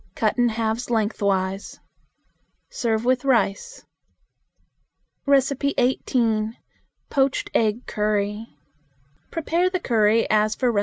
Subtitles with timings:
[0.15, 1.79] Cut in halves lengthwise.
[2.71, 3.85] Serve with rice.
[5.27, 6.57] 18.
[7.11, 8.47] Poached Egg Curry.
[9.29, 10.79] Prepare the curry as for No.